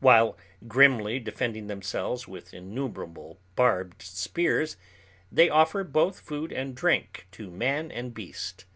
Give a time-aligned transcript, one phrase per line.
[0.00, 0.36] While
[0.68, 4.76] grimly defending themselves with innumerable barbed spears,
[5.32, 8.66] they offer both food and drink to man and beast.